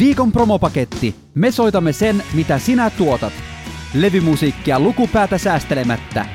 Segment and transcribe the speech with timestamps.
[0.00, 1.14] Viikon promopaketti.
[1.34, 3.32] Me soitamme sen, mitä sinä tuotat.
[3.94, 6.26] Levymusiikkia lukupäätä säästelemättä.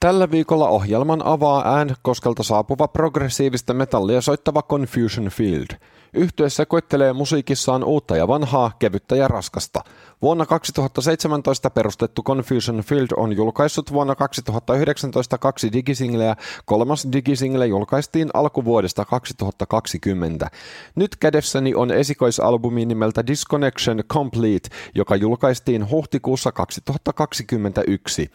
[0.00, 1.64] Tällä viikolla ohjelman avaa
[2.02, 5.66] koskelta saapuva progressiivista metallia soittava Confusion Field.
[6.14, 9.80] Yhtyessä koettelee musiikissaan uutta ja vanhaa, kevyttä ja raskasta.
[10.22, 16.36] Vuonna 2017 perustettu Confusion Field on julkaissut vuonna 2019 kaksi digisingleä.
[16.64, 20.50] Kolmas digisingle julkaistiin alkuvuodesta 2020.
[20.94, 28.30] Nyt kädessäni on esikoisalbumi nimeltä Disconnection Complete, joka julkaistiin huhtikuussa 2021.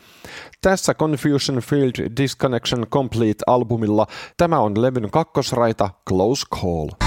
[0.61, 7.06] Tässä Confusion Field Disconnection Complete-albumilla tämä on levyn kakkosraita Close Call.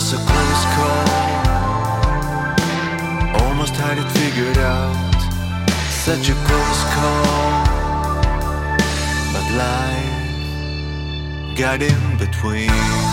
[0.00, 1.08] was a close call.
[3.42, 5.20] Almost had it figured out.
[6.06, 7.64] Such a close call.
[9.34, 10.38] But life
[11.58, 13.09] got in between.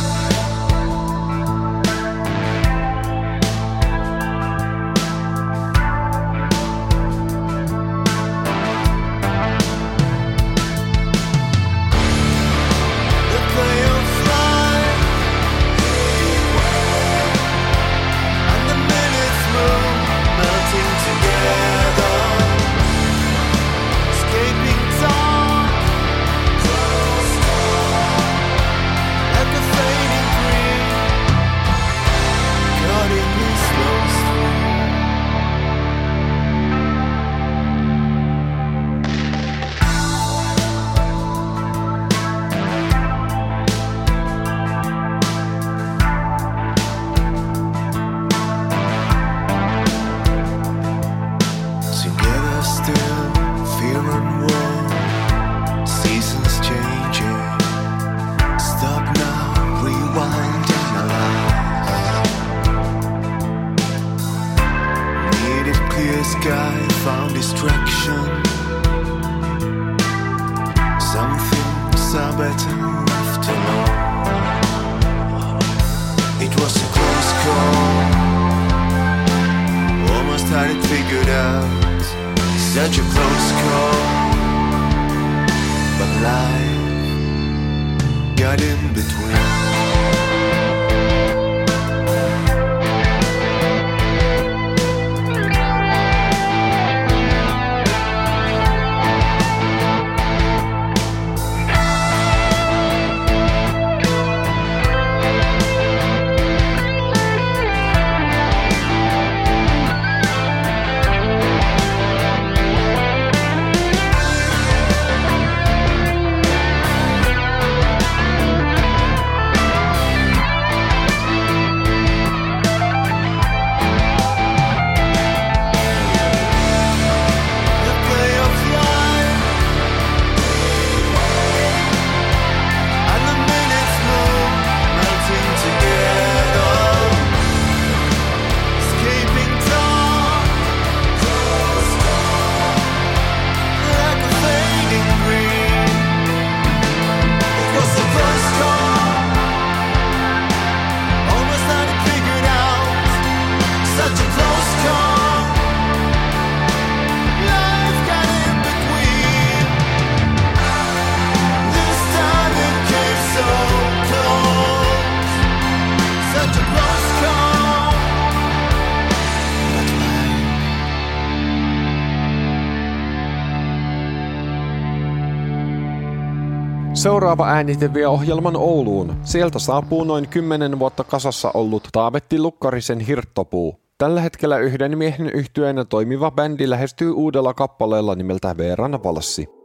[177.07, 179.15] Seuraava äänite vie ohjelman Ouluun.
[179.23, 183.79] Sieltä saapuu noin 10 vuotta kasassa ollut Taavetti Lukkarisen Hirttopuu.
[183.97, 189.56] Tällä hetkellä yhden miehen yhtyeenä toimiva bändi lähestyy uudella kappaleella nimeltä Veeran valssi.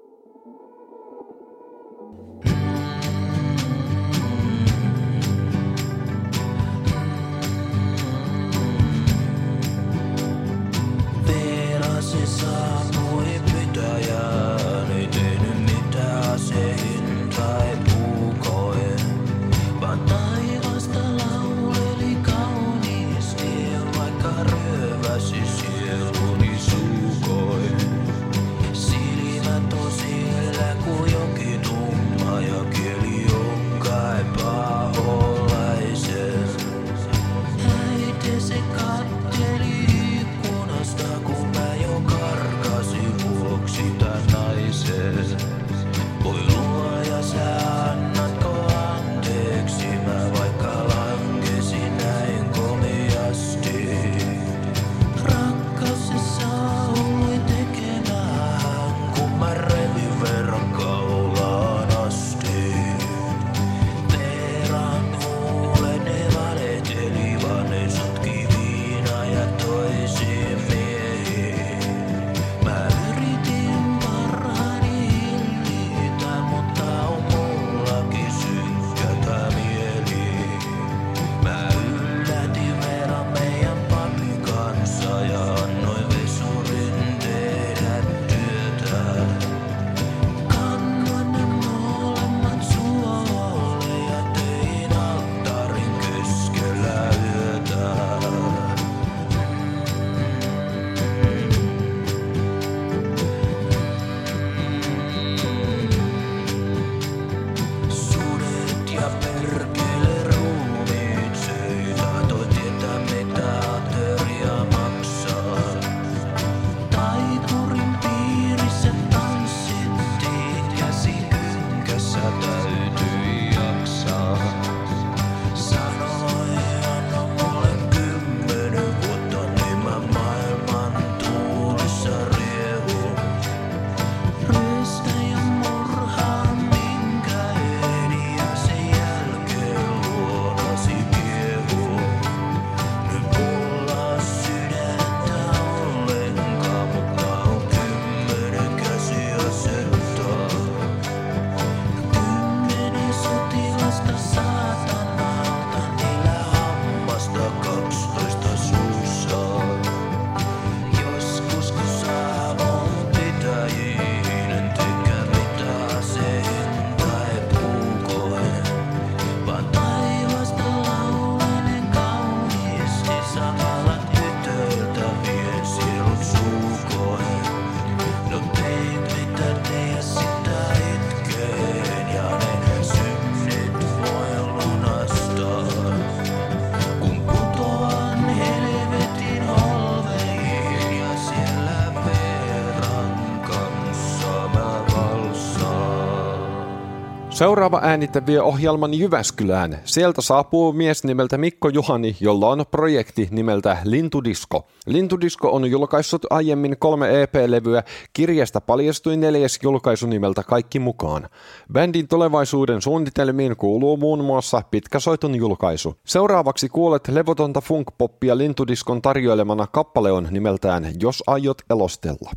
[197.43, 199.79] Seuraava äänite vie ohjelman Jyväskylään.
[199.85, 204.69] Sieltä saapuu mies nimeltä Mikko Juhani, jolla on projekti nimeltä Lintudisko.
[204.87, 207.83] Lintudisko on julkaissut aiemmin kolme EP-levyä.
[208.13, 211.29] Kirjasta paljastui neljäs julkaisu nimeltä Kaikki mukaan.
[211.73, 215.95] Bändin tulevaisuuden suunnitelmiin kuuluu muun muassa pitkäsoiton julkaisu.
[216.07, 222.31] Seuraavaksi kuulet levotonta funk-poppia Lintudiskon tarjoilemana kappale on nimeltään Jos aiot elostella.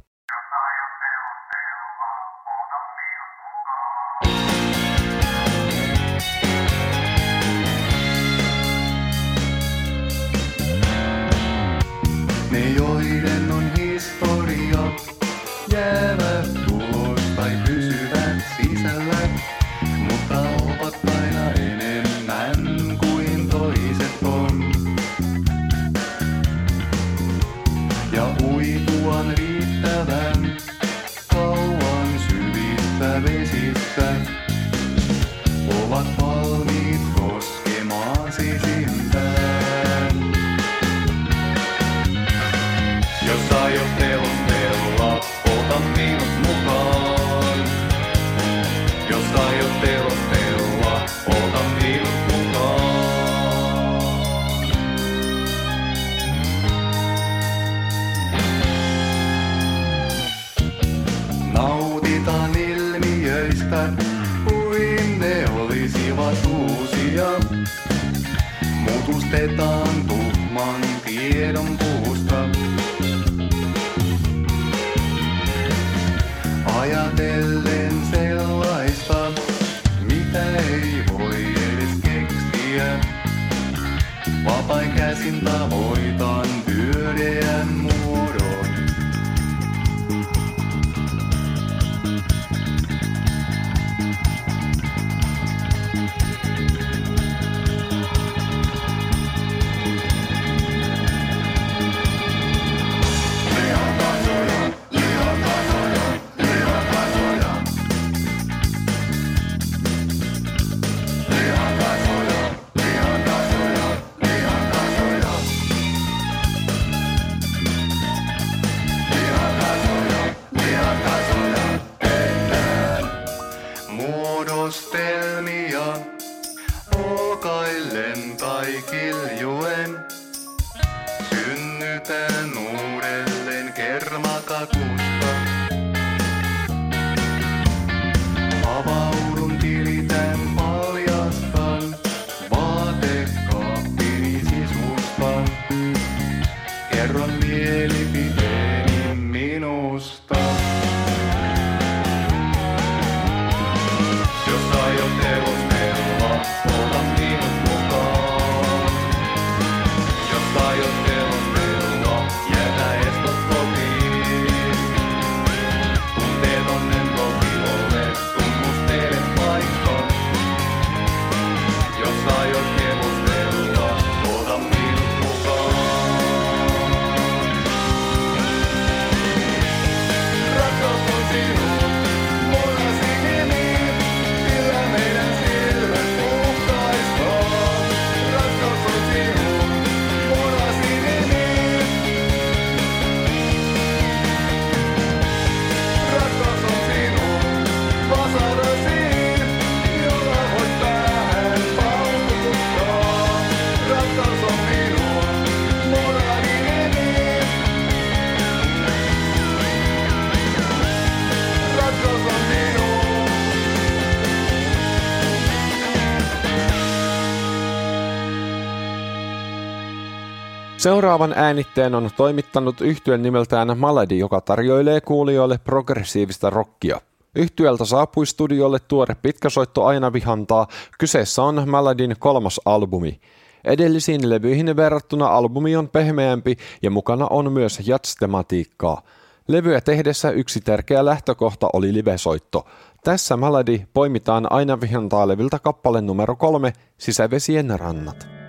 [220.85, 227.01] Seuraavan äänitteen on toimittanut yhtyen nimeltään Maladi, joka tarjoilee kuulijoille progressiivista rockia.
[227.35, 230.67] Yhtyeltä saapui studiolle tuore pitkäsoitto aina vihantaa.
[230.99, 233.19] Kyseessä on Maladin kolmas albumi.
[233.63, 239.01] Edellisiin levyihin verrattuna albumi on pehmeämpi ja mukana on myös jats-tematiikkaa.
[239.47, 242.65] Levyä tehdessä yksi tärkeä lähtökohta oli livesoitto.
[243.03, 248.44] Tässä Maladi poimitaan aina vihantaa levyltä kappale numero kolme, Sisävesien rannat.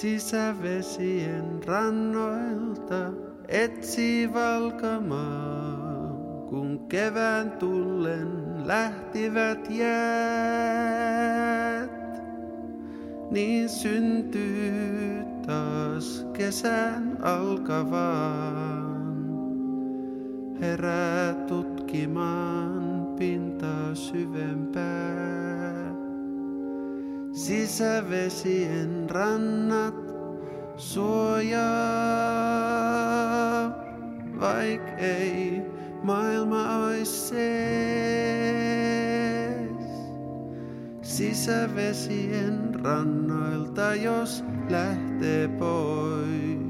[0.00, 3.12] Sisävesien rannoilta
[3.48, 6.12] etsi valkamaa,
[6.48, 8.28] kun kevään tullen
[8.66, 11.00] lähtivät jäät.
[13.30, 18.96] Niin syntyy taas kesän alkavaan.
[20.60, 24.65] Herää tutkimaan pintaa syvempää.
[27.46, 29.94] Sisävesien rannat
[30.76, 31.62] suojaa,
[34.40, 35.62] vaik ei
[36.02, 37.38] maailma ois sees.
[41.02, 46.65] Sisävesien rannoilta, jos lähtee pois,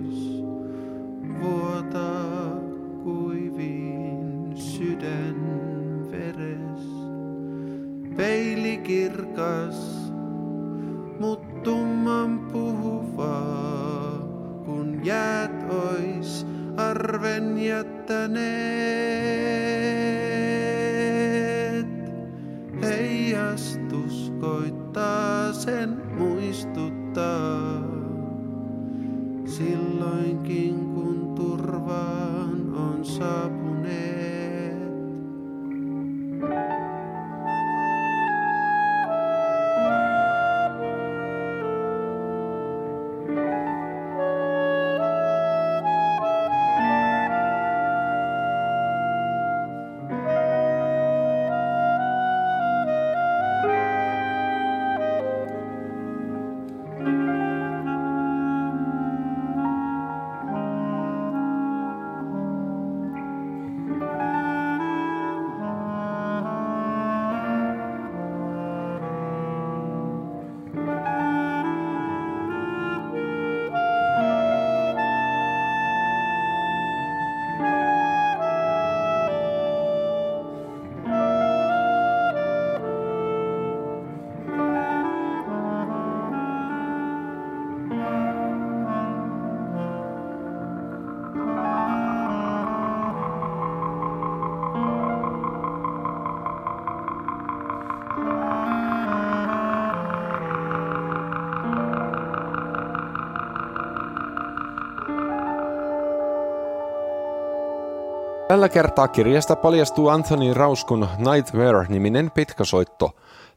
[108.49, 113.11] Tällä kertaa kirjasta paljastuu Anthony Rauskun Nightmare-niminen pitkäsoitto.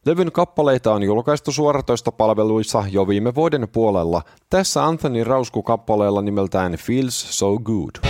[0.05, 4.21] Levyn kappaleita on julkaistu suoratoistopalveluissa jo viime vuoden puolella.
[4.49, 8.08] Tässä Anthony Rausku kappaleella nimeltään Feels So Good.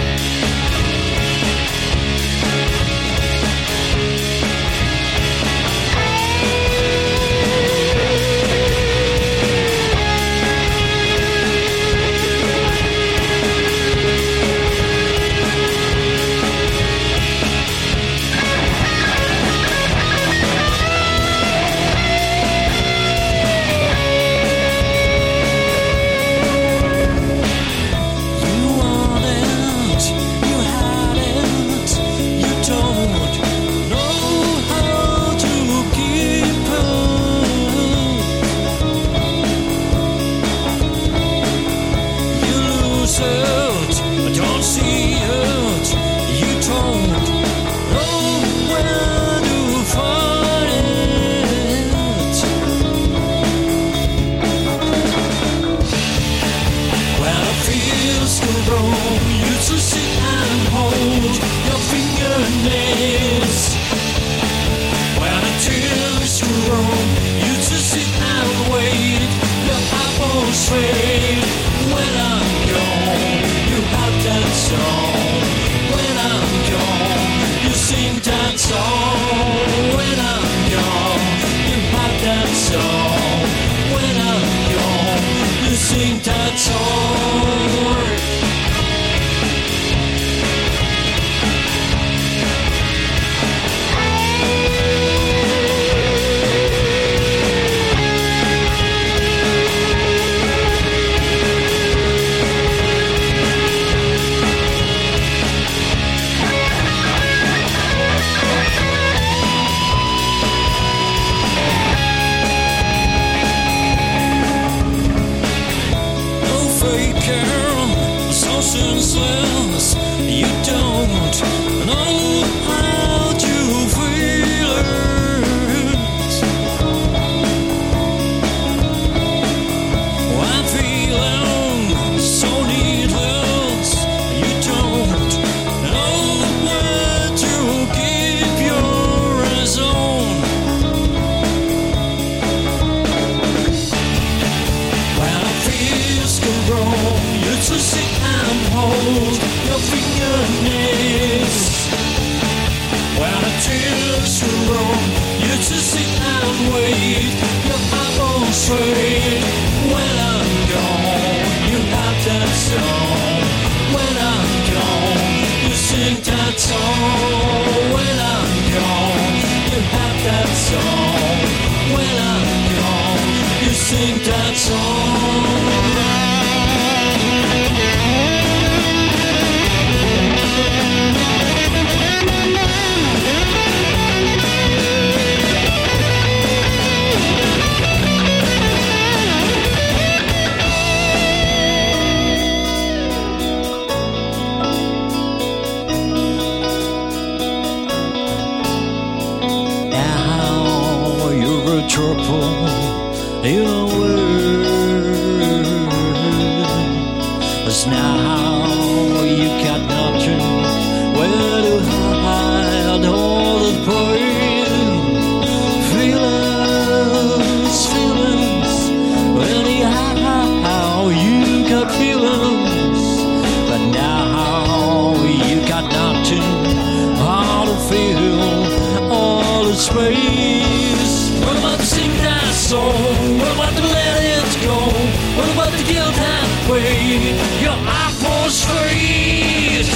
[237.57, 239.89] Your eyeballs fade.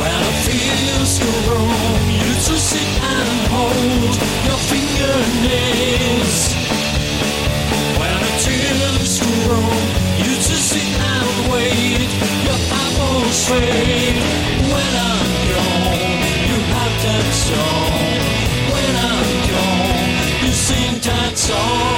[0.00, 4.14] When it feels go wrong, you just sit and hold
[4.46, 6.38] your fingernails.
[7.98, 9.86] When the tears go wrong,
[10.22, 12.10] you just sit and wait.
[12.46, 14.18] Your eyeballs fade.
[14.72, 15.98] When I'm gone,
[16.50, 17.92] you have that song.
[18.72, 20.12] When I'm gone,
[20.44, 21.97] you sing that song.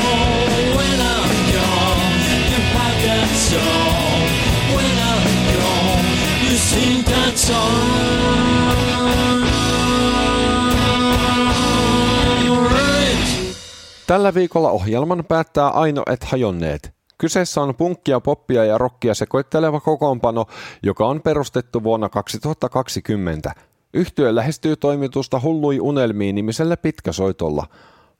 [14.10, 16.94] Tällä viikolla ohjelman päättää Aino et hajonneet.
[17.18, 20.46] Kyseessä on punkkia, poppia ja rockia sekoitteleva kokoonpano,
[20.82, 23.52] joka on perustettu vuonna 2020.
[23.94, 27.66] Yhtyö lähestyy toimitusta Hullui unelmiin nimisellä pitkäsoitolla.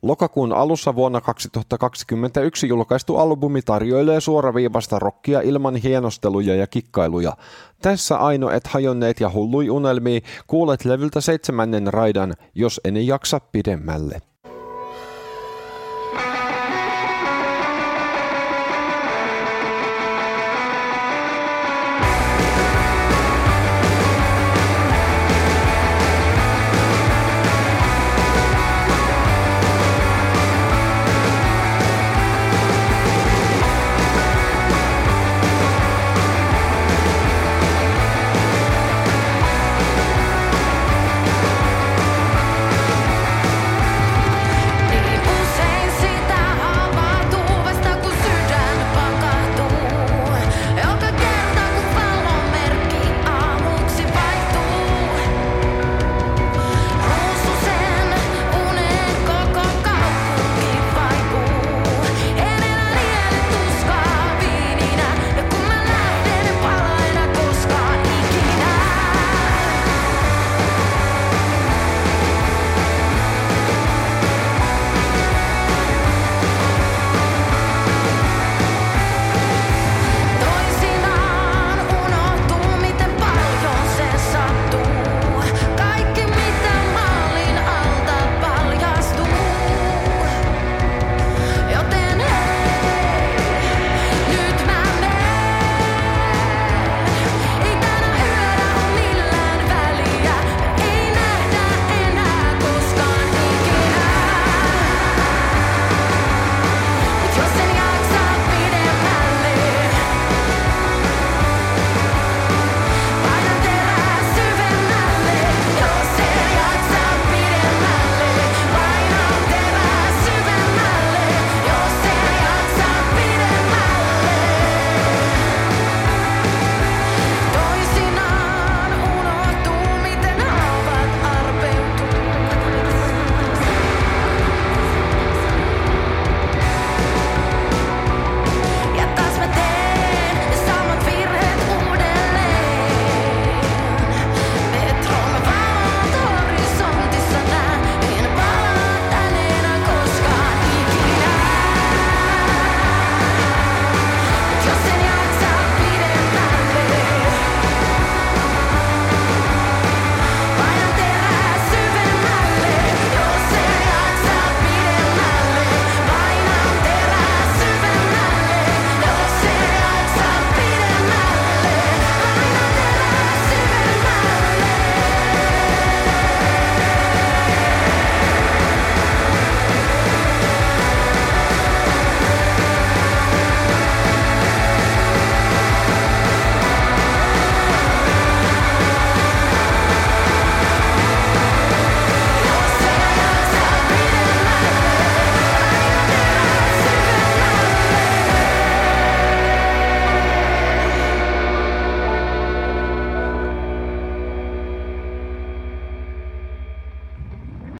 [0.02, 7.36] Lokakuun alussa vuonna 2021 julkaistu albumi tarjoilee suoraviivasta rockia ilman hienosteluja ja kikkailuja.
[7.82, 14.29] Tässä Aino et hajonneet ja Hullui unelmiin kuulet levyltä seitsemännen raidan, jos en jaksa pidemmälle.